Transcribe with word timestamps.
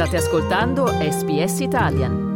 State 0.00 0.16
ascoltando 0.16 0.86
SBS 0.86 1.60
Italian. 1.60 2.28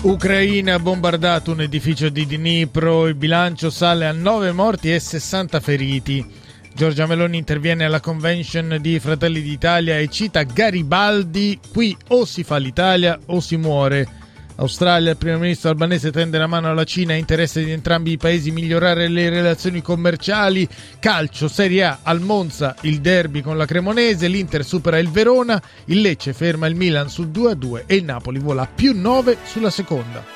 Ucraina 0.00 0.72
ha 0.72 0.78
bombardato 0.78 1.52
un 1.52 1.60
edificio 1.60 2.08
di 2.08 2.24
Dnipro, 2.24 3.06
il 3.06 3.14
bilancio 3.14 3.68
sale 3.68 4.06
a 4.06 4.12
9 4.12 4.52
morti 4.52 4.90
e 4.90 4.98
60 4.98 5.60
feriti. 5.60 6.26
Giorgia 6.72 7.04
Meloni 7.04 7.36
interviene 7.36 7.84
alla 7.84 8.00
convention 8.00 8.78
di 8.80 8.98
Fratelli 8.98 9.42
d'Italia 9.42 9.98
e 9.98 10.08
cita 10.08 10.44
Garibaldi, 10.44 11.60
qui 11.70 11.94
o 12.08 12.24
si 12.24 12.42
fa 12.42 12.56
l'Italia 12.56 13.20
o 13.26 13.40
si 13.40 13.58
muore. 13.58 14.22
Australia, 14.56 15.10
il 15.10 15.16
primo 15.16 15.38
ministro 15.38 15.70
albanese 15.70 16.12
tende 16.12 16.38
la 16.38 16.46
mano 16.46 16.70
alla 16.70 16.84
Cina, 16.84 17.14
interesse 17.14 17.64
di 17.64 17.72
entrambi 17.72 18.12
i 18.12 18.16
paesi 18.16 18.52
migliorare 18.52 19.08
le 19.08 19.28
relazioni 19.28 19.82
commerciali. 19.82 20.68
Calcio, 21.00 21.48
Serie 21.48 21.84
A, 21.84 21.98
al 22.02 22.20
Monza, 22.20 22.76
il 22.82 23.00
derby 23.00 23.40
con 23.40 23.56
la 23.56 23.66
Cremonese, 23.66 24.28
l'Inter 24.28 24.64
supera 24.64 24.98
il 24.98 25.10
Verona, 25.10 25.60
il 25.86 26.00
Lecce 26.00 26.32
ferma 26.32 26.66
il 26.68 26.76
Milan 26.76 27.08
sul 27.08 27.28
2-2 27.28 27.82
e 27.86 27.96
il 27.96 28.04
Napoli 28.04 28.38
vola 28.38 28.68
più 28.72 28.92
9 28.94 29.38
sulla 29.44 29.70
seconda. 29.70 30.33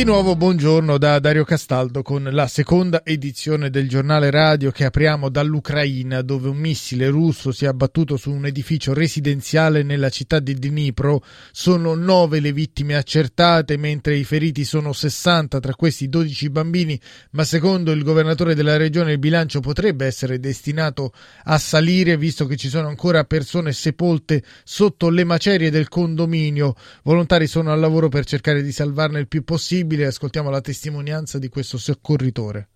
Di 0.00 0.06
nuovo 0.06 0.34
buongiorno 0.34 0.96
da 0.96 1.18
Dario 1.18 1.44
Castaldo 1.44 2.00
con 2.00 2.26
la 2.32 2.46
seconda 2.46 3.04
edizione 3.04 3.68
del 3.68 3.86
giornale 3.86 4.30
radio 4.30 4.70
che 4.70 4.86
apriamo 4.86 5.28
dall'Ucraina 5.28 6.22
dove 6.22 6.48
un 6.48 6.56
missile 6.56 7.10
russo 7.10 7.52
si 7.52 7.66
è 7.66 7.68
abbattuto 7.68 8.16
su 8.16 8.30
un 8.30 8.46
edificio 8.46 8.94
residenziale 8.94 9.82
nella 9.82 10.08
città 10.08 10.38
di 10.38 10.54
Dnipro. 10.54 11.22
Sono 11.52 11.94
nove 11.94 12.40
le 12.40 12.54
vittime 12.54 12.96
accertate 12.96 13.76
mentre 13.76 14.16
i 14.16 14.24
feriti 14.24 14.64
sono 14.64 14.94
60, 14.94 15.60
tra 15.60 15.74
questi 15.74 16.08
12 16.08 16.48
bambini, 16.48 16.98
ma 17.32 17.44
secondo 17.44 17.92
il 17.92 18.02
governatore 18.02 18.54
della 18.54 18.78
regione 18.78 19.12
il 19.12 19.18
bilancio 19.18 19.60
potrebbe 19.60 20.06
essere 20.06 20.40
destinato 20.40 21.12
a 21.44 21.58
salire 21.58 22.16
visto 22.16 22.46
che 22.46 22.56
ci 22.56 22.70
sono 22.70 22.88
ancora 22.88 23.24
persone 23.24 23.74
sepolte 23.74 24.42
sotto 24.64 25.10
le 25.10 25.24
macerie 25.24 25.68
del 25.68 25.88
condominio. 25.88 26.74
Volontari 27.02 27.46
sono 27.46 27.70
al 27.70 27.80
lavoro 27.80 28.08
per 28.08 28.24
cercare 28.24 28.62
di 28.62 28.72
salvarne 28.72 29.20
il 29.20 29.28
più 29.28 29.44
possibile 29.44 29.88
possibile. 29.90 30.06
Ascoltiamo 30.06 30.50
la 30.50 30.60
testimonianza 30.60 31.38
di 31.38 31.48
questo 31.48 31.76
soccorritore. 31.78 32.68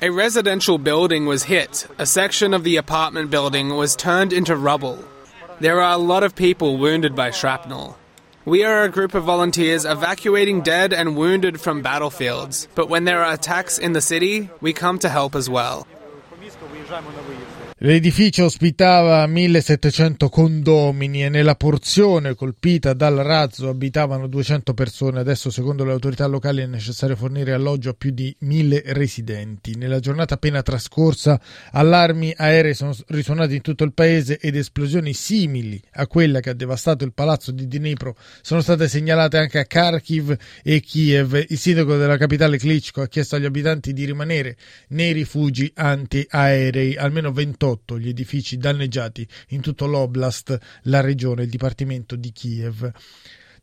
A 0.00 0.10
residential 0.10 0.78
building 0.78 1.26
was 1.26 1.44
hit. 1.44 1.86
A 1.98 2.04
section 2.04 2.52
of 2.52 2.64
the 2.64 2.76
apartment 2.76 3.30
building 3.30 3.70
was 3.70 3.94
turned 3.94 4.32
into 4.32 4.56
rubble. 4.56 4.98
There 5.60 5.80
are 5.80 5.92
a 5.92 5.96
lot 5.96 6.24
of 6.24 6.34
people 6.34 6.76
wounded 6.76 7.14
by 7.14 7.30
shrapnel. 7.30 7.96
We 8.44 8.64
are 8.64 8.82
a 8.82 8.88
group 8.88 9.14
of 9.14 9.22
volunteers 9.22 9.84
evacuating 9.84 10.62
dead 10.62 10.92
and 10.92 11.16
wounded 11.16 11.60
from 11.60 11.82
battlefields, 11.82 12.66
but 12.74 12.88
when 12.88 13.04
there 13.04 13.22
are 13.22 13.32
attacks 13.32 13.78
in 13.78 13.92
the 13.92 14.00
city, 14.00 14.50
we 14.60 14.72
come 14.72 14.98
to 14.98 15.08
help 15.08 15.36
as 15.36 15.48
well. 15.48 15.86
L'edificio 17.84 18.44
ospitava 18.44 19.26
1700 19.26 20.28
condomini 20.28 21.24
e 21.24 21.28
nella 21.28 21.56
porzione 21.56 22.36
colpita 22.36 22.92
dal 22.92 23.16
razzo 23.16 23.68
abitavano 23.68 24.28
200 24.28 24.72
persone. 24.72 25.18
Adesso, 25.18 25.50
secondo 25.50 25.82
le 25.82 25.90
autorità 25.90 26.26
locali, 26.26 26.62
è 26.62 26.66
necessario 26.66 27.16
fornire 27.16 27.52
alloggio 27.52 27.90
a 27.90 27.94
più 27.94 28.12
di 28.12 28.32
1000 28.38 28.82
residenti. 28.86 29.74
Nella 29.74 29.98
giornata 29.98 30.34
appena 30.34 30.62
trascorsa, 30.62 31.40
allarmi 31.72 32.32
aerei 32.36 32.74
sono 32.74 32.94
risuonati 33.08 33.56
in 33.56 33.62
tutto 33.62 33.82
il 33.82 33.92
paese 33.92 34.38
ed 34.38 34.54
esplosioni 34.54 35.12
simili 35.12 35.82
a 35.94 36.06
quella 36.06 36.38
che 36.38 36.50
ha 36.50 36.54
devastato 36.54 37.02
il 37.02 37.12
palazzo 37.12 37.50
di 37.50 37.66
Dnipro 37.66 38.14
sono 38.42 38.60
state 38.60 38.86
segnalate 38.86 39.38
anche 39.38 39.58
a 39.58 39.64
Kharkiv 39.64 40.36
e 40.62 40.78
Kiev. 40.78 41.46
Il 41.48 41.58
sindaco 41.58 41.96
della 41.96 42.16
capitale 42.16 42.58
Klitschko 42.58 43.02
ha 43.02 43.08
chiesto 43.08 43.34
agli 43.34 43.44
abitanti 43.44 43.92
di 43.92 44.04
rimanere 44.04 44.56
nei 44.90 45.10
rifugi 45.10 45.68
antiaerei, 45.74 46.94
almeno 46.94 47.32
28 47.32 47.70
distrutto 47.72 47.98
gli 47.98 48.08
edifici 48.08 48.58
danneggiati 48.58 49.26
in 49.48 49.60
tutto 49.60 49.86
l'oblast, 49.86 50.58
la 50.82 51.00
regione 51.00 51.44
il 51.44 51.48
dipartimento 51.48 52.16
di 52.16 52.32
Kiev. 52.32 52.90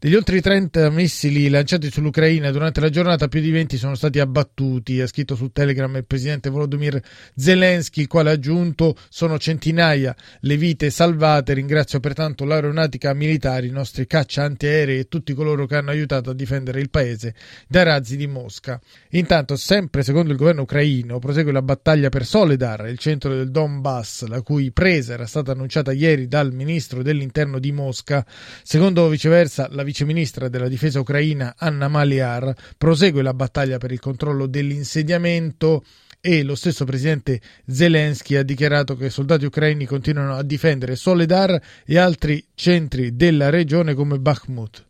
Degli 0.01 0.15
oltre 0.15 0.39
30 0.39 0.89
missili 0.91 1.49
lanciati 1.49 1.91
sull'Ucraina 1.91 2.51
durante 2.51 2.79
la 2.79 2.87
giornata, 2.87 3.27
più 3.27 3.41
di 3.41 3.51
20 3.51 3.75
sono 3.75 3.95
stati 3.95 4.21
abbattuti. 4.21 5.01
Ha 5.01 5.07
scritto 5.07 5.35
su 5.35 5.51
Telegram 5.51 5.93
il 5.93 6.05
presidente 6.05 6.49
Volodymyr 6.49 7.01
Zelensky, 7.35 8.03
il 8.03 8.07
quale 8.07 8.29
ha 8.29 8.33
aggiunto: 8.35 8.95
Sono 9.09 9.37
centinaia 9.37 10.15
le 10.39 10.55
vite 10.55 10.89
salvate. 10.89 11.53
Ringrazio 11.53 11.99
pertanto 11.99 12.45
l'aeronautica 12.45 13.13
militare, 13.13 13.67
i 13.67 13.71
nostri 13.71 14.07
caccia 14.07 14.43
antiaerei 14.43 14.99
e 14.99 15.07
tutti 15.09 15.33
coloro 15.33 15.65
che 15.65 15.75
hanno 15.75 15.89
aiutato 15.89 16.29
a 16.29 16.33
difendere 16.33 16.79
il 16.79 16.89
paese 16.89 17.35
dai 17.67 17.83
razzi 17.83 18.15
di 18.15 18.25
Mosca. 18.25 18.79
Intanto, 19.09 19.57
sempre 19.57 20.03
secondo 20.03 20.31
il 20.31 20.37
governo 20.37 20.61
ucraino, 20.61 21.19
prosegue 21.19 21.51
la 21.51 21.61
battaglia 21.61 22.07
per 22.07 22.25
Soledar, 22.25 22.87
il 22.87 22.99
centro 22.99 23.35
del 23.35 23.51
Donbass, 23.51 24.27
la 24.27 24.41
cui 24.43 24.71
presa 24.71 25.11
era 25.11 25.25
stata 25.25 25.51
annunciata 25.51 25.91
ieri 25.91 26.29
dal 26.29 26.53
ministro 26.53 27.03
dell'interno 27.03 27.59
di 27.59 27.73
Mosca. 27.73 28.25
Secondo 28.63 29.09
viceversa, 29.09 29.67
la 29.71 29.87
viceministra 29.89 30.49
della 30.49 30.67
difesa 30.67 30.99
ucraina 30.99 31.55
Anna 31.57 31.87
Maliar 31.87 32.53
prosegue 32.77 33.23
la 33.23 33.33
battaglia 33.33 33.79
per 33.79 33.91
il 33.91 33.99
controllo 33.99 34.45
dell'insediamento 34.45 35.83
e 36.21 36.43
lo 36.43 36.53
stesso 36.53 36.85
presidente 36.85 37.41
Zelensky 37.65 38.35
ha 38.35 38.43
dichiarato 38.43 38.95
che 38.95 39.07
i 39.07 39.09
soldati 39.09 39.45
ucraini 39.45 39.85
continuano 39.85 40.35
a 40.35 40.43
difendere 40.43 40.95
Soledar 40.95 41.59
e 41.85 41.97
altri 41.97 42.45
centri 42.53 43.15
della 43.15 43.49
regione 43.49 43.95
come 43.95 44.19
Bakhmut. 44.19 44.85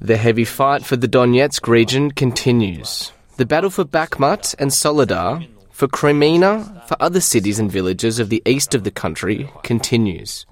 The 0.00 0.16
heavy 0.16 0.44
fight 0.44 0.82
for 0.82 0.96
the 0.96 1.08
Donetsk 1.08 1.66
region 1.66 2.12
continues. 2.12 3.12
The 3.34 3.46
battle 3.46 3.70
for 3.70 3.84
Bakhmut 3.84 4.54
and 4.58 4.70
Soledar 4.70 5.44
for 5.78 5.86
Crimea, 5.86 6.64
for 6.88 6.96
other 6.98 7.20
cities 7.20 7.60
and 7.60 7.70
villages 7.70 8.18
of 8.18 8.30
the 8.30 8.42
east 8.44 8.74
of 8.74 8.82
the 8.82 8.90
country, 8.90 9.48
continues. 9.62 10.44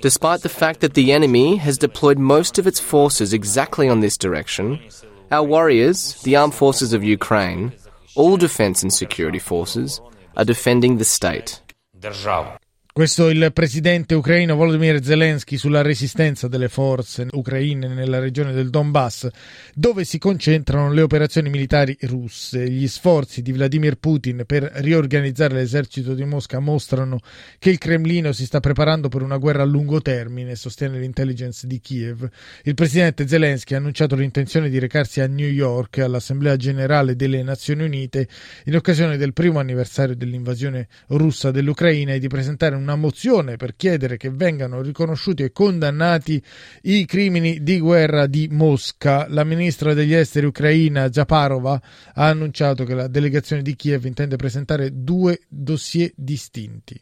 Despite 0.00 0.42
the 0.42 0.48
fact 0.48 0.78
that 0.78 0.94
the 0.94 1.10
enemy 1.10 1.56
has 1.56 1.76
deployed 1.76 2.20
most 2.20 2.56
of 2.56 2.68
its 2.68 2.78
forces 2.78 3.32
exactly 3.32 3.88
on 3.88 3.98
this 3.98 4.16
direction, 4.16 4.78
our 5.32 5.42
warriors, 5.42 6.22
the 6.22 6.36
armed 6.36 6.54
forces 6.54 6.92
of 6.92 7.02
Ukraine, 7.02 7.72
all 8.14 8.36
defense 8.36 8.84
and 8.84 8.92
security 8.92 9.40
forces, 9.40 10.00
are 10.36 10.44
defending 10.44 10.98
the 10.98 11.04
state. 11.04 11.60
Questo 12.96 13.28
il 13.28 13.50
presidente 13.52 14.14
ucraino 14.14 14.54
Volodymyr 14.54 15.02
Zelensky 15.02 15.56
sulla 15.56 15.82
resistenza 15.82 16.46
delle 16.46 16.68
forze 16.68 17.26
ucraine 17.32 17.88
nella 17.88 18.20
regione 18.20 18.52
del 18.52 18.70
Donbass, 18.70 19.26
dove 19.74 20.04
si 20.04 20.18
concentrano 20.18 20.92
le 20.92 21.02
operazioni 21.02 21.50
militari 21.50 21.96
russe. 22.02 22.70
Gli 22.70 22.86
sforzi 22.86 23.42
di 23.42 23.50
Vladimir 23.50 23.96
Putin 23.96 24.44
per 24.46 24.70
riorganizzare 24.74 25.54
l'esercito 25.54 26.14
di 26.14 26.24
Mosca 26.24 26.60
mostrano 26.60 27.18
che 27.58 27.70
il 27.70 27.78
Cremlino 27.78 28.30
si 28.30 28.46
sta 28.46 28.60
preparando 28.60 29.08
per 29.08 29.22
una 29.22 29.38
guerra 29.38 29.62
a 29.62 29.66
lungo 29.66 30.00
termine, 30.00 30.54
sostiene 30.54 31.00
l'intelligence 31.00 31.66
di 31.66 31.80
Kiev. 31.80 32.28
Il 32.62 32.74
presidente 32.74 33.26
Zelensky 33.26 33.74
ha 33.74 33.78
annunciato 33.78 34.14
l'intenzione 34.14 34.68
di 34.68 34.78
recarsi 34.78 35.20
a 35.20 35.26
New 35.26 35.50
York 35.50 35.98
all'Assemblea 35.98 36.54
generale 36.54 37.16
delle 37.16 37.42
Nazioni 37.42 37.82
Unite 37.82 38.28
in 38.66 38.76
occasione 38.76 39.16
del 39.16 39.32
primo 39.32 39.58
anniversario 39.58 40.14
dell'invasione 40.14 40.86
russa 41.08 41.50
dell'Ucraina 41.50 42.12
e 42.12 42.20
di 42.20 42.28
presentare 42.28 42.76
un 42.76 42.82
una 42.84 42.96
mozione 42.96 43.56
per 43.56 43.74
chiedere 43.74 44.16
che 44.16 44.30
vengano 44.30 44.80
riconosciuti 44.80 45.42
e 45.42 45.50
condannati 45.52 46.42
i 46.82 47.04
crimini 47.06 47.62
di 47.62 47.80
guerra 47.80 48.26
di 48.26 48.48
Mosca. 48.50 49.26
La 49.28 49.42
ministra 49.42 49.94
degli 49.94 50.14
esteri 50.14 50.46
ucraina 50.46 51.10
Zaparova 51.10 51.80
ha 52.14 52.26
annunciato 52.26 52.84
che 52.84 52.94
la 52.94 53.08
delegazione 53.08 53.62
di 53.62 53.74
Kiev 53.74 54.04
intende 54.04 54.36
presentare 54.36 54.90
due 54.92 55.40
dossier 55.48 56.12
distinti. 56.14 57.00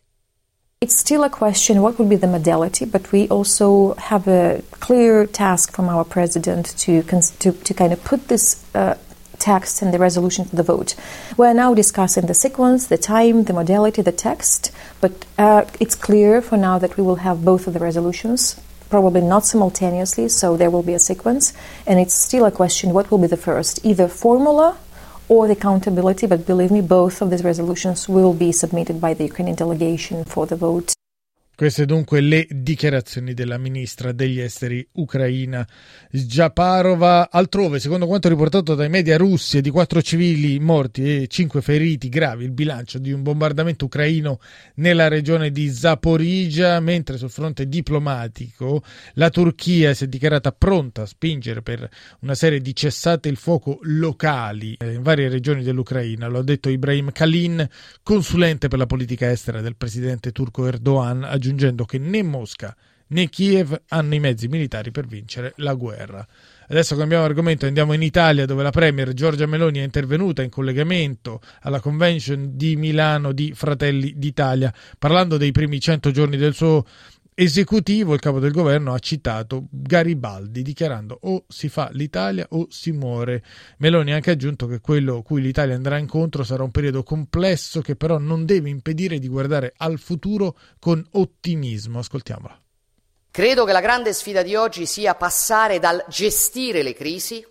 It's 0.78 0.96
still 0.96 1.22
a 1.22 1.30
question 1.30 1.78
what 1.78 1.96
would 1.98 2.08
be 2.08 2.18
the 2.18 2.26
modality, 2.26 2.86
but 2.86 3.12
we 3.12 3.28
also 3.28 3.94
have 3.98 4.26
a 4.26 4.62
clear 4.80 5.30
task 5.30 5.72
from 5.72 5.88
our 5.88 6.04
president 6.04 6.74
to, 6.78 7.04
to, 7.38 7.52
to 7.52 7.74
kind 7.74 7.92
of 7.92 8.02
put 8.02 8.26
this 8.26 8.64
uh, 8.74 8.96
text 9.42 9.82
and 9.82 9.92
the 9.92 9.98
resolution 9.98 10.44
to 10.48 10.56
the 10.56 10.62
vote. 10.62 10.94
We're 11.36 11.52
now 11.64 11.74
discussing 11.74 12.26
the 12.26 12.34
sequence, 12.44 12.86
the 12.86 12.96
time, 12.98 13.44
the 13.44 13.52
modality, 13.52 14.00
the 14.02 14.18
text, 14.28 14.70
but 15.00 15.12
uh, 15.36 15.64
it's 15.80 15.96
clear 15.96 16.40
for 16.40 16.56
now 16.56 16.78
that 16.78 16.96
we 16.96 17.02
will 17.02 17.20
have 17.26 17.44
both 17.44 17.66
of 17.66 17.74
the 17.74 17.84
resolutions. 17.88 18.60
Probably 18.88 19.22
not 19.22 19.44
simultaneously, 19.44 20.28
so 20.28 20.56
there 20.56 20.70
will 20.70 20.82
be 20.82 20.94
a 20.94 20.98
sequence, 21.10 21.52
and 21.86 21.98
it's 21.98 22.14
still 22.14 22.44
a 22.44 22.50
question 22.50 22.92
what 22.92 23.10
will 23.10 23.18
be 23.18 23.26
the 23.26 23.44
first, 23.48 23.84
either 23.84 24.06
formula 24.06 24.78
or 25.28 25.46
the 25.46 25.54
accountability. 25.54 26.26
But 26.26 26.46
believe 26.46 26.70
me, 26.70 26.82
both 26.82 27.22
of 27.22 27.30
these 27.30 27.42
resolutions 27.42 28.08
will 28.08 28.34
be 28.34 28.52
submitted 28.52 29.00
by 29.00 29.14
the 29.14 29.24
Ukrainian 29.24 29.56
delegation 29.56 30.24
for 30.24 30.46
the 30.46 30.56
vote. 30.56 30.94
Queste 31.54 31.84
dunque 31.84 32.20
le 32.22 32.46
dichiarazioni 32.50 33.34
della 33.34 33.58
ministra 33.58 34.10
degli 34.12 34.40
esteri 34.40 34.84
ucraina 34.92 35.64
Japarova. 36.10 37.30
Altrove, 37.30 37.78
secondo 37.78 38.06
quanto 38.06 38.30
riportato 38.30 38.74
dai 38.74 38.88
media 38.88 39.18
russi, 39.18 39.60
di 39.60 39.68
quattro 39.68 40.00
civili 40.00 40.58
morti 40.58 41.22
e 41.22 41.26
cinque 41.28 41.60
feriti 41.60 42.08
gravi 42.08 42.44
il 42.44 42.52
bilancio 42.52 42.98
di 42.98 43.12
un 43.12 43.22
bombardamento 43.22 43.84
ucraino 43.84 44.40
nella 44.76 45.08
regione 45.08 45.50
di 45.50 45.68
Zaporizhia, 45.68 46.80
mentre 46.80 47.18
sul 47.18 47.30
fronte 47.30 47.68
diplomatico 47.68 48.82
la 49.14 49.28
Turchia 49.28 49.92
si 49.92 50.04
è 50.04 50.08
dichiarata 50.08 50.52
pronta 50.52 51.02
a 51.02 51.06
spingere 51.06 51.60
per 51.60 51.86
una 52.20 52.34
serie 52.34 52.60
di 52.60 52.74
cessate 52.74 53.28
il 53.28 53.36
fuoco 53.36 53.78
locali 53.82 54.78
in 54.80 55.02
varie 55.02 55.28
regioni 55.28 55.62
dell'Ucraina. 55.62 56.28
Lo 56.28 56.38
ha 56.38 56.42
detto 56.42 56.70
Ibrahim 56.70 57.12
Kalin, 57.12 57.68
consulente 58.02 58.68
per 58.68 58.78
la 58.78 58.86
politica 58.86 59.30
estera 59.30 59.60
del 59.60 59.76
presidente 59.76 60.32
turco 60.32 60.66
Erdogan, 60.66 61.24
aggiungendo 61.42 61.84
che 61.84 61.98
né 61.98 62.22
Mosca 62.22 62.74
né 63.08 63.28
Kiev 63.28 63.82
hanno 63.88 64.14
i 64.14 64.20
mezzi 64.20 64.46
militari 64.46 64.90
per 64.92 65.06
vincere 65.06 65.52
la 65.56 65.74
guerra. 65.74 66.26
Adesso 66.68 66.96
cambiamo 66.96 67.24
argomento 67.24 67.66
andiamo 67.66 67.92
in 67.92 68.00
Italia 68.00 68.46
dove 68.46 68.62
la 68.62 68.70
Premier 68.70 69.12
Giorgia 69.12 69.44
Meloni 69.46 69.80
è 69.80 69.82
intervenuta 69.82 70.42
in 70.42 70.48
collegamento 70.48 71.40
alla 71.62 71.80
convention 71.80 72.56
di 72.56 72.76
Milano 72.76 73.32
di 73.32 73.52
Fratelli 73.54 74.14
d'Italia 74.16 74.72
parlando 74.98 75.36
dei 75.36 75.52
primi 75.52 75.80
100 75.80 76.10
giorni 76.12 76.38
del 76.38 76.54
suo 76.54 76.86
esecutivo, 77.34 78.14
il 78.14 78.20
capo 78.20 78.38
del 78.38 78.52
governo 78.52 78.92
ha 78.92 78.98
citato 78.98 79.66
Garibaldi 79.70 80.62
dichiarando 80.62 81.18
o 81.22 81.44
si 81.48 81.68
fa 81.68 81.88
l'Italia 81.92 82.46
o 82.50 82.66
si 82.70 82.92
muore. 82.92 83.42
Meloni 83.78 84.12
ha 84.12 84.16
anche 84.16 84.30
aggiunto 84.30 84.66
che 84.66 84.80
quello 84.80 85.22
cui 85.22 85.40
l'Italia 85.40 85.74
andrà 85.74 85.98
incontro 85.98 86.44
sarà 86.44 86.62
un 86.62 86.70
periodo 86.70 87.02
complesso 87.02 87.80
che 87.80 87.96
però 87.96 88.18
non 88.18 88.44
deve 88.44 88.68
impedire 88.68 89.18
di 89.18 89.28
guardare 89.28 89.72
al 89.76 89.98
futuro 89.98 90.56
con 90.78 91.04
ottimismo. 91.12 91.98
Ascoltiamola. 91.98 92.60
Credo 93.30 93.64
che 93.64 93.72
la 93.72 93.80
grande 93.80 94.12
sfida 94.12 94.42
di 94.42 94.54
oggi 94.54 94.84
sia 94.84 95.14
passare 95.14 95.78
dal 95.78 96.04
gestire 96.08 96.82
le 96.82 96.92
crisi 96.92 97.42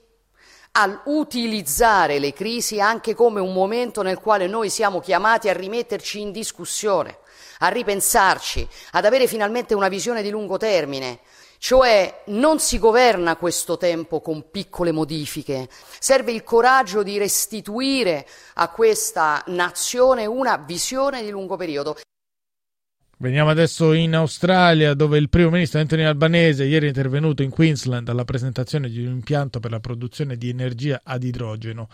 al 0.73 1.01
utilizzare 1.05 2.19
le 2.19 2.33
crisi 2.33 2.79
anche 2.79 3.13
come 3.13 3.39
un 3.39 3.53
momento 3.53 4.01
nel 4.01 4.19
quale 4.19 4.47
noi 4.47 4.69
siamo 4.69 4.99
chiamati 4.99 5.49
a 5.49 5.53
rimetterci 5.53 6.21
in 6.21 6.31
discussione 6.31 7.17
a 7.61 7.69
ripensarci, 7.69 8.67
ad 8.91 9.05
avere 9.05 9.27
finalmente 9.27 9.73
una 9.73 9.87
visione 9.87 10.21
di 10.21 10.29
lungo 10.29 10.57
termine. 10.57 11.19
Cioè 11.57 12.23
non 12.27 12.59
si 12.59 12.79
governa 12.79 13.35
questo 13.35 13.77
tempo 13.77 14.19
con 14.19 14.49
piccole 14.49 14.91
modifiche, 14.91 15.69
serve 15.99 16.31
il 16.31 16.43
coraggio 16.43 17.03
di 17.03 17.19
restituire 17.19 18.27
a 18.55 18.69
questa 18.69 19.43
nazione 19.47 20.25
una 20.25 20.57
visione 20.57 21.21
di 21.21 21.29
lungo 21.29 21.57
periodo. 21.57 21.95
Veniamo 23.21 23.51
adesso 23.51 23.93
in 23.93 24.15
Australia 24.15 24.95
dove 24.95 25.19
il 25.19 25.29
primo 25.29 25.51
ministro 25.51 25.79
Anthony 25.79 26.01
Albanese 26.01 26.63
ieri 26.63 26.85
è 26.85 26.87
intervenuto 26.87 27.43
in 27.43 27.51
Queensland 27.51 28.09
alla 28.09 28.25
presentazione 28.25 28.89
di 28.89 29.05
un 29.05 29.11
impianto 29.11 29.59
per 29.59 29.69
la 29.69 29.79
produzione 29.79 30.37
di 30.37 30.49
energia 30.49 31.01
ad 31.03 31.23
idrogeno. 31.23 31.87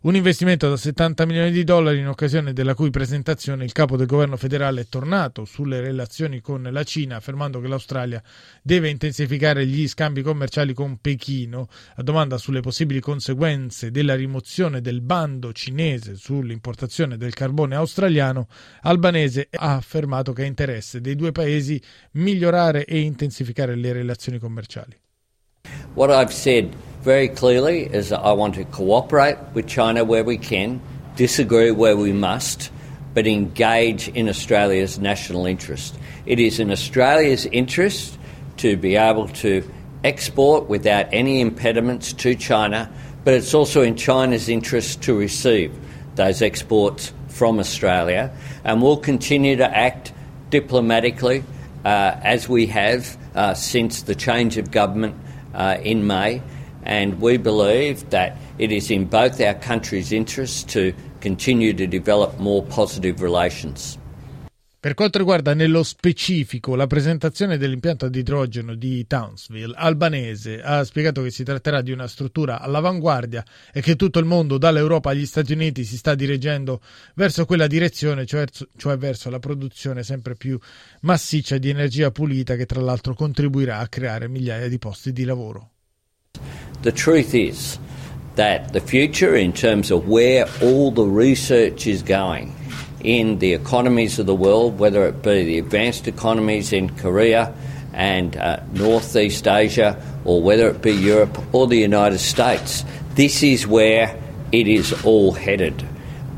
Un 0.00 0.14
investimento 0.14 0.68
da 0.68 0.76
70 0.76 1.26
milioni 1.26 1.50
di 1.50 1.64
dollari 1.64 1.98
in 1.98 2.06
occasione 2.06 2.52
della 2.52 2.76
cui 2.76 2.88
presentazione 2.88 3.64
il 3.64 3.72
capo 3.72 3.96
del 3.96 4.06
governo 4.06 4.36
federale 4.36 4.82
è 4.82 4.86
tornato 4.88 5.44
sulle 5.44 5.80
relazioni 5.80 6.40
con 6.40 6.62
la 6.70 6.84
Cina 6.84 7.16
affermando 7.16 7.58
che 7.58 7.66
l'Australia 7.66 8.22
deve 8.62 8.90
intensificare 8.90 9.66
gli 9.66 9.88
scambi 9.88 10.22
commerciali 10.22 10.72
con 10.72 10.98
Pechino. 10.98 11.66
A 11.96 12.02
domanda 12.04 12.38
sulle 12.38 12.60
possibili 12.60 13.00
conseguenze 13.00 13.90
della 13.90 14.14
rimozione 14.14 14.80
del 14.80 15.00
bando 15.00 15.52
cinese 15.52 16.14
sull'importazione 16.14 17.16
del 17.16 17.34
carbone 17.34 17.74
australiano, 17.74 18.46
Albanese 18.82 19.48
ha 19.50 19.74
affermato 19.74 20.32
che 20.32 20.44
è 20.44 20.46
interesse 20.46 21.00
dei 21.00 21.16
due 21.16 21.32
paesi 21.32 21.82
migliorare 22.12 22.84
e 22.84 23.00
intensificare 23.00 23.74
le 23.74 23.92
relazioni 23.92 24.38
commerciali. 24.38 24.96
What 25.94 26.10
I've 26.10 26.32
said 26.32 26.72
very 27.00 27.28
clearly 27.28 27.82
is 27.82 28.10
that 28.10 28.20
I 28.20 28.32
want 28.32 28.54
to 28.56 28.64
cooperate 28.64 29.38
with 29.54 29.66
China 29.66 30.04
where 30.04 30.24
we 30.24 30.38
can, 30.38 30.80
disagree 31.16 31.70
where 31.70 31.96
we 31.96 32.12
must, 32.12 32.70
but 33.14 33.26
engage 33.26 34.08
in 34.08 34.28
Australia's 34.28 34.98
national 34.98 35.46
interest. 35.46 35.98
It 36.26 36.38
is 36.38 36.60
in 36.60 36.70
Australia's 36.70 37.46
interest 37.46 38.18
to 38.58 38.76
be 38.76 38.96
able 38.96 39.28
to 39.28 39.68
export 40.04 40.68
without 40.68 41.06
any 41.12 41.40
impediments 41.40 42.12
to 42.12 42.34
China, 42.34 42.90
but 43.24 43.34
it's 43.34 43.54
also 43.54 43.82
in 43.82 43.96
China's 43.96 44.48
interest 44.48 45.02
to 45.02 45.18
receive 45.18 45.74
those 46.14 46.42
exports 46.42 47.12
from 47.28 47.58
Australia, 47.58 48.30
and 48.64 48.82
we'll 48.82 48.96
continue 48.96 49.56
to 49.56 49.76
act 49.76 50.12
diplomatically 50.50 51.44
uh, 51.84 52.18
as 52.22 52.48
we 52.48 52.66
have 52.66 53.16
uh, 53.34 53.54
since 53.54 54.02
the 54.02 54.14
change 54.14 54.56
of 54.56 54.70
government 54.70 55.14
uh, 55.54 55.76
in 55.82 56.06
May, 56.06 56.42
and 56.84 57.14
we 57.20 57.38
believe 57.38 58.08
that 58.08 58.36
it 58.58 58.70
is 58.70 58.90
in 58.90 59.08
both 59.08 59.40
our 59.40 59.54
countries' 59.54 60.12
interests 60.12 60.64
to 60.72 60.92
continue 61.20 61.74
to 61.74 61.86
develop 61.86 62.38
more 62.38 62.64
positive 62.66 63.22
relations. 63.22 63.98
Per 64.80 64.94
quanto 64.94 65.18
riguarda 65.18 65.54
nello 65.54 65.82
specifico 65.82 66.76
la 66.76 66.86
presentazione 66.86 67.58
dell'impianto 67.58 68.04
ad 68.04 68.14
idrogeno 68.14 68.76
di 68.76 69.08
Townsville, 69.08 69.74
Albanese 69.76 70.62
ha 70.62 70.84
spiegato 70.84 71.20
che 71.20 71.32
si 71.32 71.42
tratterà 71.42 71.82
di 71.82 71.90
una 71.90 72.06
struttura 72.06 72.60
all'avanguardia 72.60 73.44
e 73.72 73.80
che 73.80 73.96
tutto 73.96 74.20
il 74.20 74.24
mondo, 74.24 74.56
dall'Europa 74.56 75.10
agli 75.10 75.26
Stati 75.26 75.52
Uniti, 75.52 75.82
si 75.82 75.96
sta 75.96 76.14
dirigendo 76.14 76.80
verso 77.16 77.44
quella 77.44 77.66
direzione, 77.66 78.24
cioè, 78.24 78.44
cioè 78.76 78.96
verso 78.96 79.30
la 79.30 79.40
produzione 79.40 80.04
sempre 80.04 80.36
più 80.36 80.56
massiccia 81.00 81.58
di 81.58 81.70
energia 81.70 82.12
pulita 82.12 82.54
che 82.54 82.64
tra 82.64 82.80
l'altro 82.80 83.14
contribuirà 83.14 83.78
a 83.78 83.88
creare 83.88 84.28
migliaia 84.28 84.68
di 84.68 84.78
posti 84.78 85.12
di 85.12 85.24
lavoro. 85.24 85.72
The 86.82 86.92
truth 86.92 87.34
is 87.34 87.78
that 88.36 88.72
the 88.72 88.80
future 88.80 89.34
in 89.34 89.52
terms 89.52 89.90
of 89.90 90.06
where 90.06 90.46
all 90.62 90.92
the 90.92 91.04
research 91.04 91.88
is 91.88 92.02
going 92.02 92.54
in 93.00 93.38
the 93.40 93.52
economies 93.54 94.18
of 94.18 94.26
the 94.26 94.34
world, 94.34 94.78
whether 94.78 95.06
it 95.06 95.22
be 95.22 95.44
the 95.44 95.58
advanced 95.58 96.06
economies 96.06 96.72
in 96.72 96.90
Korea 96.96 97.52
and 97.92 98.36
uh, 98.36 98.60
Northeast 98.74 99.48
Asia, 99.48 100.00
or 100.24 100.40
whether 100.40 100.68
it 100.68 100.80
be 100.82 100.92
Europe 100.92 101.36
or 101.52 101.66
the 101.66 101.78
United 101.78 102.18
States. 102.18 102.84
This 103.14 103.42
is 103.42 103.66
where 103.66 104.16
it 104.52 104.68
is 104.68 105.04
all 105.04 105.32
headed. 105.32 105.84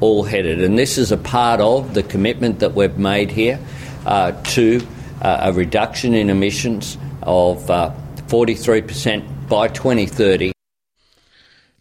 All 0.01 0.23
headed. 0.23 0.63
And 0.63 0.79
this 0.79 0.97
is 0.97 1.13
a 1.13 1.19
part 1.19 1.61
of 1.61 1.93
the 1.93 2.03
commitment 2.03 2.61
that 2.61 2.75
we've 2.75 2.97
made 2.97 3.31
here 3.31 3.59
uh, 4.07 4.33
to 4.33 4.81
uh, 5.21 5.41
a 5.43 5.53
reduction 5.53 6.15
in 6.15 6.31
emissions 6.31 6.97
of 7.23 7.59
43% 7.67 9.23
uh, 9.23 9.30
by 9.51 9.69
2030. 9.69 10.60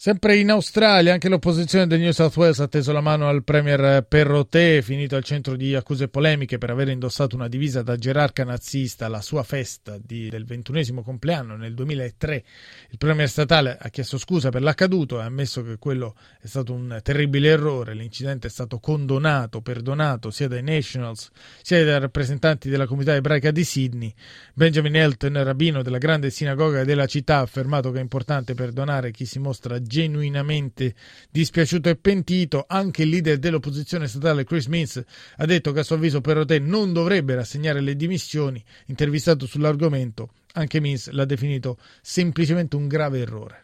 Sempre 0.01 0.37
in 0.37 0.49
Australia, 0.49 1.11
anche 1.11 1.27
l'opposizione 1.27 1.85
del 1.85 1.99
New 1.99 2.11
South 2.11 2.37
Wales 2.37 2.59
ha 2.59 2.69
teso 2.69 2.93
la 2.93 3.01
mano 3.01 3.27
al 3.27 3.43
premier 3.43 4.01
Perrottet, 4.07 4.81
finito 4.81 5.17
al 5.17 5.25
centro 5.25 5.57
di 5.57 5.75
accuse 5.75 6.07
polemiche 6.07 6.57
per 6.57 6.69
aver 6.69 6.87
indossato 6.87 7.35
una 7.35 7.49
divisa 7.49 7.81
da 7.81 7.97
gerarca 7.97 8.45
nazista 8.45 9.07
alla 9.07 9.19
sua 9.19 9.43
festa 9.43 9.97
di, 10.01 10.29
del 10.29 10.45
ventunesimo 10.45 11.03
compleanno 11.03 11.57
nel 11.57 11.73
2003. 11.73 12.43
Il 12.91 12.97
premier 12.97 13.27
statale 13.27 13.77
ha 13.77 13.89
chiesto 13.89 14.17
scusa 14.17 14.47
per 14.47 14.61
l'accaduto 14.61 15.19
e 15.19 15.23
ha 15.23 15.25
ammesso 15.25 15.63
che 15.63 15.77
quello 15.77 16.15
è 16.39 16.47
stato 16.47 16.71
un 16.71 17.01
terribile 17.03 17.49
errore. 17.49 17.93
L'incidente 17.93 18.47
è 18.47 18.49
stato 18.49 18.79
condonato, 18.79 19.59
perdonato 19.59 20.31
sia 20.31 20.47
dai 20.47 20.63
Nationals 20.63 21.29
sia 21.61 21.83
dai 21.83 21.99
rappresentanti 21.99 22.69
della 22.69 22.87
comunità 22.87 23.15
ebraica 23.15 23.51
di 23.51 23.65
Sydney. 23.65 24.13
Benjamin 24.53 24.95
Elton, 24.95 25.43
rabbino 25.43 25.81
della 25.81 25.97
grande 25.97 26.29
sinagoga 26.29 26.85
della 26.85 27.05
città, 27.05 27.39
ha 27.39 27.41
affermato 27.41 27.91
che 27.91 27.97
è 27.97 28.01
importante 28.01 28.53
perdonare 28.53 29.11
chi 29.11 29.25
si 29.25 29.39
mostra 29.39 29.77
genuinamente 29.89 30.93
dispiaciuto 31.29 31.89
e 31.89 31.95
pentito. 31.95 32.65
Anche 32.67 33.01
il 33.01 33.09
leader 33.09 33.39
dell'opposizione 33.39 34.07
statale 34.07 34.45
Chris 34.45 34.67
Means 34.67 35.03
ha 35.37 35.45
detto 35.45 35.71
che 35.71 35.79
a 35.79 35.83
suo 35.83 35.95
avviso 35.95 36.21
Perrotet 36.21 36.61
non 36.61 36.93
dovrebbe 36.93 37.33
rassegnare 37.33 37.81
le 37.81 37.95
dimissioni. 37.95 38.63
Intervistato 38.85 39.47
sull'argomento, 39.47 40.29
anche 40.53 40.79
Means 40.79 41.09
l'ha 41.09 41.25
definito 41.25 41.77
semplicemente 42.01 42.75
un 42.75 42.87
grave 42.87 43.19
errore. 43.19 43.63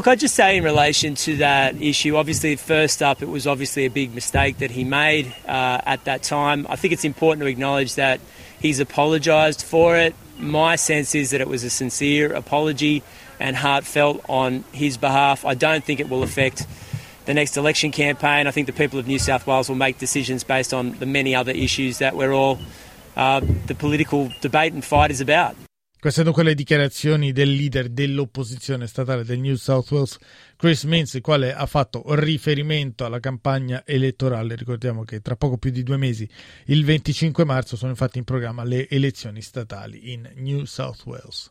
Look, 0.00 0.06
I 0.06 0.14
just 0.14 0.36
say 0.36 0.56
in 0.56 0.62
relation 0.62 1.16
to 1.16 1.38
that 1.38 1.74
issue, 1.82 2.14
obviously, 2.14 2.54
first 2.54 3.02
up, 3.02 3.20
it 3.20 3.28
was 3.28 3.48
obviously 3.48 3.84
a 3.84 3.90
big 3.90 4.14
mistake 4.14 4.58
that 4.58 4.70
he 4.70 4.84
made 4.84 5.26
uh, 5.44 5.80
at 5.84 6.04
that 6.04 6.22
time. 6.22 6.68
I 6.68 6.76
think 6.76 6.92
it's 6.92 7.04
important 7.04 7.42
to 7.42 7.48
acknowledge 7.48 7.96
that 7.96 8.20
he's 8.60 8.78
apologised 8.78 9.64
for 9.64 9.96
it. 9.96 10.14
My 10.38 10.76
sense 10.76 11.16
is 11.16 11.30
that 11.30 11.40
it 11.40 11.48
was 11.48 11.64
a 11.64 11.68
sincere 11.68 12.32
apology. 12.32 13.02
And 13.40 13.56
heartfelt 13.56 14.20
on 14.28 14.64
his 14.72 14.96
behalf. 14.96 15.44
I 15.44 15.54
don't 15.54 15.84
think 15.84 16.00
it 16.00 16.08
will 16.08 16.22
affect 16.22 16.66
the 17.26 17.34
next 17.34 17.56
election 17.56 17.90
campaign. 17.90 18.46
I 18.46 18.50
think 18.50 18.66
the 18.66 18.72
people 18.72 18.98
of 18.98 19.06
New 19.06 19.18
South 19.18 19.46
Wales 19.46 19.68
will 19.68 19.76
make 19.76 19.98
decisions 19.98 20.44
based 20.44 20.72
on 20.72 20.98
the 20.98 21.06
many 21.06 21.34
other 21.34 21.52
issues 21.52 21.98
that 21.98 22.16
we're 22.16 22.32
all, 22.32 22.58
uh, 23.16 23.40
the 23.66 23.74
political 23.74 24.30
debate 24.40 24.72
and 24.72 24.84
fight 24.84 25.10
is 25.10 25.20
about. 25.20 25.54
Queste 26.00 26.22
dunque 26.22 26.44
le 26.44 26.54
dichiarazioni 26.54 27.32
del 27.32 27.50
leader 27.50 27.88
dell'opposizione 27.88 28.86
statale 28.86 29.24
del 29.24 29.40
New 29.40 29.56
South 29.56 29.90
Wales, 29.90 30.16
Chris 30.56 30.84
Minns, 30.84 31.14
il 31.14 31.20
quale 31.20 31.52
ha 31.52 31.66
fatto 31.66 32.04
riferimento 32.14 33.04
alla 33.04 33.18
campagna 33.18 33.82
elettorale. 33.84 34.54
Ricordiamo 34.54 35.02
che 35.02 35.20
tra 35.20 35.34
poco 35.34 35.58
più 35.58 35.72
di 35.72 35.82
due 35.82 35.96
mesi, 35.96 36.28
il 36.66 36.84
25 36.84 37.44
marzo, 37.44 37.74
sono 37.74 37.90
infatti 37.90 38.18
in 38.18 38.24
programma 38.24 38.62
le 38.62 38.88
elezioni 38.88 39.42
statali 39.42 40.12
in 40.12 40.30
New 40.36 40.66
South 40.66 41.02
Wales. 41.04 41.50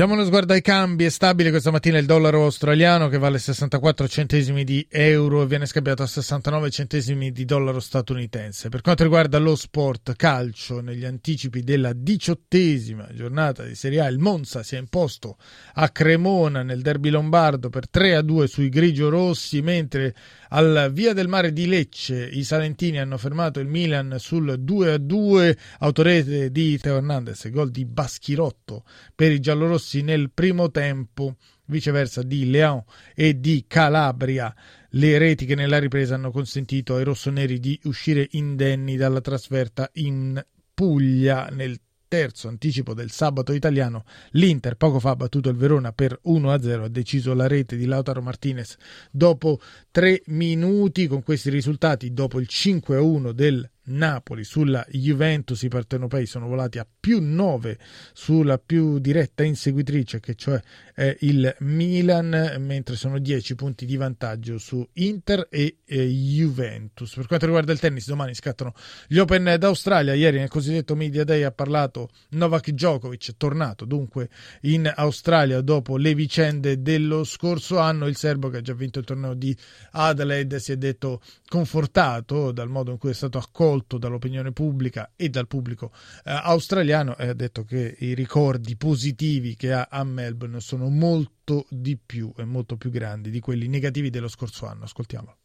Diamo 0.00 0.14
uno 0.14 0.24
sguardo 0.24 0.54
ai 0.54 0.62
cambi, 0.62 1.04
è 1.04 1.10
stabile 1.10 1.50
questa 1.50 1.70
mattina 1.70 1.98
il 1.98 2.06
dollaro 2.06 2.44
australiano 2.44 3.08
che 3.08 3.18
vale 3.18 3.38
64 3.38 4.08
centesimi 4.08 4.64
di 4.64 4.86
euro 4.88 5.42
e 5.42 5.46
viene 5.46 5.66
scambiato 5.66 6.02
a 6.02 6.06
69 6.06 6.70
centesimi 6.70 7.32
di 7.32 7.44
dollaro 7.44 7.80
statunitense. 7.80 8.70
Per 8.70 8.80
quanto 8.80 9.02
riguarda 9.02 9.36
lo 9.36 9.54
sport 9.54 10.16
calcio, 10.16 10.80
negli 10.80 11.04
anticipi 11.04 11.62
della 11.62 11.92
diciottesima 11.92 13.08
giornata 13.12 13.62
di 13.62 13.74
Serie 13.74 14.00
A, 14.00 14.06
il 14.06 14.18
Monza 14.18 14.62
si 14.62 14.74
è 14.74 14.78
imposto 14.78 15.36
a 15.74 15.90
Cremona 15.90 16.62
nel 16.62 16.80
derby 16.80 17.10
lombardo 17.10 17.68
per 17.68 17.86
3 17.86 18.14
a 18.14 18.22
2 18.22 18.46
sui 18.46 18.70
grigio-rossi, 18.70 19.60
mentre 19.60 20.14
al 20.48 20.88
Via 20.94 21.12
del 21.12 21.28
Mare 21.28 21.52
di 21.52 21.66
Lecce 21.66 22.26
i 22.26 22.42
salentini 22.42 22.98
hanno 22.98 23.18
fermato 23.18 23.60
il 23.60 23.68
Milan 23.68 24.16
sul 24.18 24.60
2 24.60 24.92
a 24.92 24.96
2, 24.96 25.58
autorete 25.80 26.50
di 26.50 26.78
Teo 26.78 26.96
Hernandez, 26.96 27.50
gol 27.50 27.70
di 27.70 27.84
Baschirotto 27.84 28.84
per 29.14 29.30
i 29.30 29.40
giallorossi 29.40 29.88
rossi 29.90 30.02
nel 30.02 30.30
primo 30.30 30.70
tempo, 30.70 31.36
viceversa 31.66 32.22
di 32.22 32.48
Leon 32.48 32.82
e 33.14 33.40
di 33.40 33.64
Calabria. 33.66 34.54
Le 34.90 35.18
reti 35.18 35.46
che 35.46 35.56
nella 35.56 35.78
ripresa 35.78 36.14
hanno 36.14 36.30
consentito 36.30 36.94
ai 36.94 37.04
rossoneri 37.04 37.58
di 37.58 37.78
uscire 37.84 38.28
indenni 38.32 38.96
dalla 38.96 39.20
trasferta 39.20 39.90
in 39.94 40.40
Puglia 40.72 41.48
nel 41.50 41.78
terzo 42.08 42.48
anticipo 42.48 42.94
del 42.94 43.10
sabato 43.10 43.52
italiano, 43.52 44.04
l'Inter 44.30 44.76
poco 44.76 44.98
fa 44.98 45.10
ha 45.10 45.16
battuto 45.16 45.48
il 45.48 45.56
Verona 45.56 45.92
per 45.92 46.18
1-0, 46.24 46.82
ha 46.82 46.88
deciso 46.88 47.34
la 47.34 47.46
rete 47.46 47.76
di 47.76 47.84
Lautaro 47.84 48.22
Martinez 48.22 48.76
dopo 49.10 49.60
tre 49.90 50.22
minuti. 50.26 51.06
Con 51.06 51.22
questi 51.22 51.50
risultati, 51.50 52.12
dopo 52.12 52.40
il 52.40 52.48
5-1 52.50 53.30
del 53.30 53.68
Napoli 53.90 54.44
sulla 54.44 54.84
Juventus, 54.90 55.62
i 55.62 55.68
partenopei 55.68 56.26
sono 56.26 56.46
volati 56.46 56.78
a 56.78 56.86
più 56.98 57.18
9 57.20 57.78
sulla 58.12 58.58
più 58.58 58.98
diretta 58.98 59.42
inseguitrice 59.42 60.20
che 60.20 60.34
cioè 60.34 60.60
è 60.94 61.16
il 61.20 61.54
Milan, 61.60 62.56
mentre 62.58 62.94
sono 62.94 63.18
10 63.18 63.54
punti 63.54 63.86
di 63.86 63.96
vantaggio 63.96 64.58
su 64.58 64.86
Inter 64.94 65.46
e 65.50 65.78
eh, 65.84 66.06
Juventus. 66.06 67.14
Per 67.14 67.26
quanto 67.26 67.46
riguarda 67.46 67.72
il 67.72 67.78
tennis, 67.78 68.06
domani 68.06 68.34
scattano 68.34 68.74
gli 69.06 69.18
Open 69.18 69.56
d'Australia. 69.58 70.14
Ieri 70.14 70.38
nel 70.38 70.48
cosiddetto 70.48 70.94
Media 70.94 71.24
Day 71.24 71.42
ha 71.42 71.52
parlato 71.52 72.10
Novak 72.30 72.70
Djokovic, 72.70 73.36
tornato 73.36 73.84
dunque 73.84 74.28
in 74.62 74.92
Australia 74.94 75.60
dopo 75.62 75.96
le 75.96 76.14
vicende 76.14 76.82
dello 76.82 77.24
scorso 77.24 77.78
anno. 77.78 78.06
Il 78.06 78.16
serbo 78.16 78.50
che 78.50 78.58
ha 78.58 78.62
già 78.62 78.74
vinto 78.74 78.98
il 78.98 79.06
torneo 79.06 79.34
di 79.34 79.56
Adelaide 79.92 80.60
si 80.60 80.72
è 80.72 80.76
detto 80.76 81.22
confortato 81.48 82.52
dal 82.52 82.68
modo 82.68 82.90
in 82.90 82.98
cui 82.98 83.10
è 83.10 83.14
stato 83.14 83.38
accolto 83.38 83.79
dall'opinione 83.98 84.52
pubblica 84.52 85.12
e 85.16 85.28
dal 85.28 85.46
pubblico 85.46 85.92
eh, 86.24 86.30
australiano 86.30 87.16
e 87.16 87.28
ha 87.28 87.34
detto 87.34 87.64
che 87.64 87.96
i 87.98 88.14
ricordi 88.14 88.76
positivi 88.76 89.56
che 89.56 89.72
ha 89.72 89.88
a 89.90 90.04
Melbourne 90.04 90.60
sono 90.60 90.88
molto 90.88 91.66
di 91.68 91.96
più 91.96 92.32
e 92.36 92.44
molto 92.44 92.76
più 92.76 92.90
grandi 92.90 93.30
di 93.30 93.40
quelli 93.40 93.68
negativi 93.68 94.10
dello 94.10 94.28
scorso 94.28 94.66
anno. 94.66 94.84
Ascoltiamolo. 94.84 95.36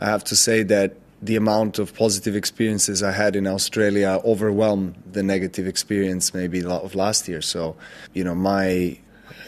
I 0.00 0.06
have 0.06 0.22
to 0.24 0.36
say 0.36 0.64
that 0.64 0.92
the 1.20 1.36
amount 1.36 1.78
of 1.78 1.92
positive 1.92 2.36
experiences 2.36 3.02
I 3.02 3.10
had 3.10 3.34
in 3.34 3.46
Australia 3.46 4.20
overwhelmed 4.24 4.94
the 5.12 5.22
negative 5.22 5.66
experience 5.66 6.32
maybe 6.32 6.64
of 6.64 6.94
last 6.94 7.26
year. 7.28 7.42
So, 7.42 7.76
you 8.12 8.22
know, 8.22 8.34
my 8.34 8.98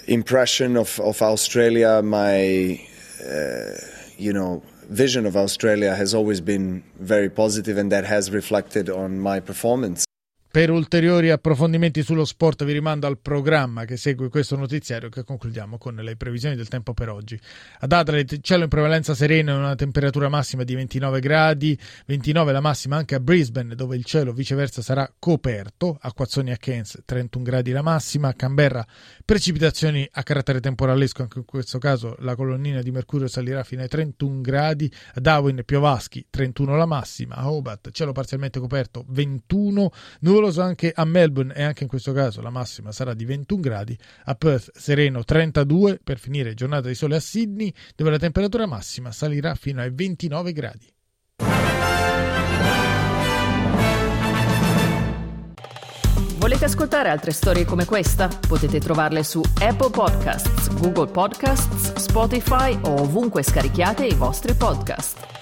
impression 0.07 0.77
of, 0.77 0.99
of 1.01 1.23
Australia, 1.23 2.03
my, 2.03 2.81
uh, 3.25 3.77
you 4.19 4.33
know, 4.33 4.63
vision 4.91 5.25
of 5.25 5.37
Australia 5.37 5.95
has 5.95 6.13
always 6.15 6.41
been 6.41 6.83
very 6.99 7.31
positive 7.31 7.79
and 7.79 7.93
that 7.93 8.05
has 8.05 8.33
reflected 8.33 8.91
on 8.91 9.21
my 9.21 9.39
performance. 9.39 10.05
Per 10.53 10.69
ulteriori 10.69 11.31
approfondimenti 11.31 12.03
sullo 12.03 12.25
sport 12.25 12.65
vi 12.65 12.73
rimando 12.73 13.07
al 13.07 13.19
programma 13.19 13.85
che 13.85 13.97
segue 13.97 14.29
questo 14.29 14.57
notiziario 14.57 15.09
che 15.09 15.23
concludiamo 15.23 15.79
con 15.79 15.95
le 15.95 16.17
previsioni 16.17 16.57
del 16.57 16.67
tempo 16.67 16.93
per 16.93 17.09
oggi. 17.09 17.39
Ad 17.79 17.93
Adelaide 17.93 18.41
cielo 18.41 18.65
in 18.65 18.69
prevalenza 18.69 19.15
sereno 19.15 19.53
e 19.53 19.59
una 19.59 19.77
temperatura 19.77 20.29
massima 20.29 20.65
di 20.65 20.75
29 20.75 21.21
gradi, 21.21 21.79
29 22.07 22.51
la 22.51 22.61
massima 22.61 22.97
anche 22.97 23.15
a 23.15 23.21
Brisbane 23.21 23.77
dove 23.77 23.95
il 23.95 24.05
cielo 24.05 24.33
viceversa 24.33 24.83
sarà 24.83 25.09
coperto, 25.21 25.97
acquazzoni 26.01 26.51
a 26.51 26.57
Cairns 26.57 27.01
31 27.05 27.45
gradi 27.45 27.71
la 27.71 27.83
massima, 27.83 28.27
a 28.27 28.35
Canberra 28.35 28.85
precipitazioni 29.25 30.09
a 30.11 30.25
carattere 30.25 30.59
temporalesco, 30.59 31.23
anche 31.23 31.39
in 31.39 31.45
questo 31.45 31.79
caso 31.79 32.17
la 32.19 32.35
colonnina 32.35 32.83
di 32.83 32.91
mercurio 32.91 33.29
salirà 33.29 33.63
fino 33.63 33.83
ai 33.83 33.89
31 33.89 34.41
gradi, 34.41 34.93
a 35.15 35.21
Darwin 35.21 35.63
piovaschi 35.65 36.27
31 36.29 36.77
la 36.77 36.87
massima, 36.87 37.37
a 37.37 37.53
Hobart 37.53 37.93
cielo 37.93 38.11
parzialmente 38.11 38.59
coperto 38.59 39.05
21 39.11 39.93
nuvole 40.19 40.39
nuvoloso 40.41 40.63
anche 40.63 40.93
a 40.95 41.05
Melbourne 41.05 41.55
e 41.55 41.63
anche 41.63 41.83
in 41.83 41.89
questo 41.89 42.13
caso 42.13 42.41
la 42.41 42.51
massima 42.51 42.93
sarà 42.93 43.13
di 43.13 43.25
21 43.25 43.61
gradi, 43.61 43.99
a 44.25 44.35
Perth 44.35 44.71
sereno 44.75 45.23
32 45.23 46.01
per 46.03 46.19
finire 46.19 46.55
giornata 46.55 46.89
di 46.89 46.95
sole 46.95 47.17
a 47.17 47.21
Sydney 47.21 47.73
dove 47.95 48.11
la 48.11 48.19
temperatura 48.19 48.67
massima 48.67 49.13
salirà 49.13 49.55
fino 49.55 49.83
ai 49.83 49.91
29 49.93 50.53
gradi. 50.53 50.93
Volete 56.39 56.65
ascoltare 56.65 57.11
altre 57.11 57.33
storie 57.33 57.67
come 57.67 57.85
questa? 57.85 58.29
Potete 58.29 58.81
trovarle 58.81 59.23
su 59.23 59.43
Apple 59.61 59.91
Podcasts, 59.91 60.73
Google 60.73 61.11
Podcasts, 61.11 61.93
Spotify 61.97 62.79
o 62.83 63.03
ovunque 63.03 63.43
scarichiate 63.43 64.07
i 64.07 64.15
vostri 64.15 64.55
podcast. 64.55 65.40